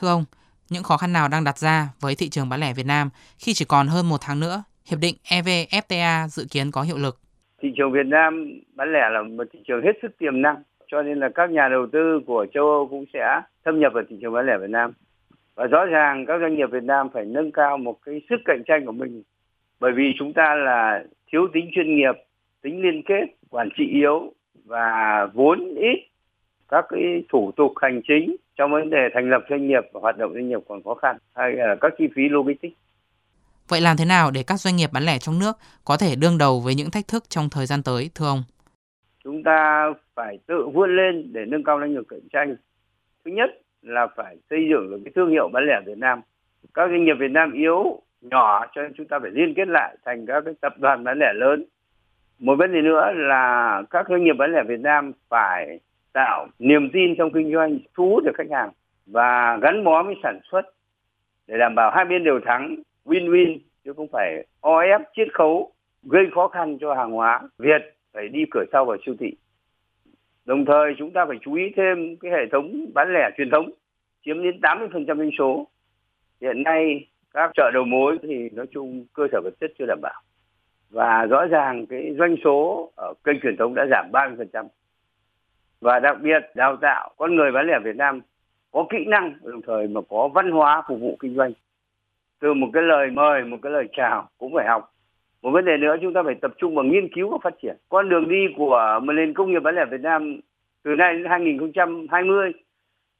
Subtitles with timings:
[0.00, 0.24] Thưa ông,
[0.70, 3.52] những khó khăn nào đang đặt ra với thị trường bán lẻ Việt Nam khi
[3.54, 7.16] chỉ còn hơn một tháng nữa, Hiệp định EVFTA dự kiến có hiệu lực?
[7.62, 10.56] Thị trường Việt Nam bán lẻ là một thị trường hết sức tiềm năng,
[10.86, 14.04] cho nên là các nhà đầu tư của châu Âu cũng sẽ thâm nhập vào
[14.10, 14.92] thị trường bán lẻ Việt Nam.
[15.54, 18.62] Và rõ ràng các doanh nghiệp Việt Nam phải nâng cao một cái sức cạnh
[18.66, 19.22] tranh của mình
[19.80, 22.14] bởi vì chúng ta là thiếu tính chuyên nghiệp,
[22.62, 24.32] tính liên kết, quản trị yếu
[24.64, 26.08] và vốn ít
[26.68, 30.18] các cái thủ tục hành chính trong vấn đề thành lập doanh nghiệp và hoạt
[30.18, 32.76] động doanh nghiệp còn khó khăn hay là các chi phí logistics.
[33.68, 35.52] Vậy làm thế nào để các doanh nghiệp bán lẻ trong nước
[35.84, 38.42] có thể đương đầu với những thách thức trong thời gian tới, thưa ông?
[39.24, 42.56] Chúng ta phải tự vươn lên để nâng cao năng lực cạnh tranh.
[43.24, 43.50] Thứ nhất
[43.82, 46.20] là phải xây dựng được cái thương hiệu bán lẻ Việt Nam.
[46.74, 49.96] Các doanh nghiệp Việt Nam yếu, nhỏ cho nên chúng ta phải liên kết lại
[50.04, 51.64] thành các cái tập đoàn bán lẻ lớn.
[52.38, 55.80] Một vấn đề nữa là các doanh nghiệp bán lẻ Việt Nam phải
[56.18, 58.70] tạo niềm tin trong kinh doanh, thu hút được khách hàng
[59.06, 60.62] và gắn bó với sản xuất
[61.46, 65.72] để đảm bảo hai bên đều thắng, win-win chứ không phải o ép chiết khấu
[66.02, 69.32] gây khó khăn cho hàng hóa Việt phải đi cửa sau vào siêu thị.
[70.44, 73.70] Đồng thời chúng ta phải chú ý thêm cái hệ thống bán lẻ truyền thống
[74.24, 75.66] chiếm đến 80% doanh số.
[76.40, 79.98] Hiện nay các chợ đầu mối thì nói chung cơ sở vật chất chưa đảm
[80.02, 80.22] bảo.
[80.90, 84.66] Và rõ ràng cái doanh số ở kênh truyền thống đã giảm 30%
[85.80, 88.20] và đặc biệt đào tạo con người bán lẻ Việt Nam
[88.70, 91.52] có kỹ năng, đồng thời mà có văn hóa phục vụ kinh doanh.
[92.40, 94.92] Từ một cái lời mời, một cái lời chào cũng phải học.
[95.42, 97.76] Một vấn đề nữa chúng ta phải tập trung vào nghiên cứu và phát triển.
[97.88, 100.40] Con đường đi của một nền công nghiệp bán lẻ Việt Nam
[100.82, 102.52] từ nay đến 2020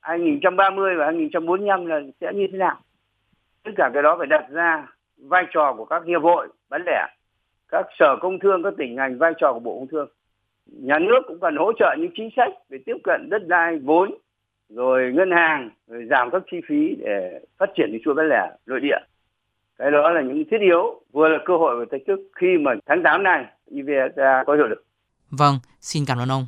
[0.01, 2.81] 2030 và 2045 là sẽ như thế nào?
[3.65, 4.87] Tất cả cái đó phải đặt ra
[5.17, 7.07] vai trò của các hiệp hội bán lẻ,
[7.69, 10.09] các sở công thương, các tỉnh ngành, vai trò của bộ công thương
[10.73, 14.15] nhà nước cũng cần hỗ trợ những chính sách về tiếp cận đất đai vốn
[14.69, 18.51] rồi ngân hàng rồi giảm các chi phí để phát triển cái chuỗi bán lẻ
[18.67, 18.99] nội địa
[19.79, 22.73] cái đó là những thiết yếu vừa là cơ hội và thách thức khi mà
[22.87, 24.85] tháng 8 này EVFTA có hiệu lực.
[25.31, 26.47] Vâng, xin cảm ơn ông.